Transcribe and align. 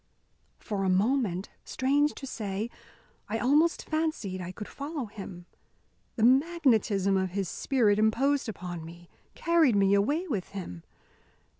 For 0.57 0.83
a 0.83 0.89
moment, 0.89 1.51
strange 1.63 2.15
to 2.15 2.25
say, 2.25 2.71
I 3.29 3.37
almost 3.37 3.87
fancied 3.87 4.41
could 4.55 4.67
follow 4.67 5.05
him. 5.05 5.45
The 6.15 6.23
magnetism 6.25 7.17
of 7.17 7.29
his 7.33 7.47
spirit 7.47 7.99
imposed 7.99 8.49
upon 8.49 8.83
me, 8.83 9.09
carried 9.35 9.75
me 9.75 9.93
away 9.93 10.27
with 10.27 10.47
him. 10.57 10.81